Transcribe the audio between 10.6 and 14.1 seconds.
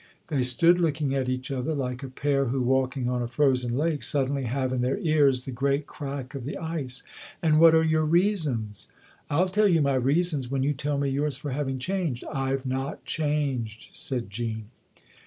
you tell me yours for having changed."" I've not changed/'